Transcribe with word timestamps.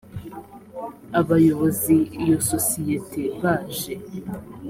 abayobozi 1.19 1.95
iyo 2.21 2.37
sosiyete 2.51 3.21
baje 3.41 3.93